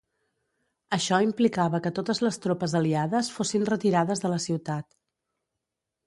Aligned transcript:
Això 0.95 1.17
implicava 1.25 1.81
que 1.87 1.91
totes 1.99 2.21
les 2.27 2.39
tropes 2.45 2.73
aliades 2.79 3.29
fossin 3.35 3.67
retirades 3.71 4.25
de 4.25 4.31
la 4.33 4.39
ciutat. 4.47 4.97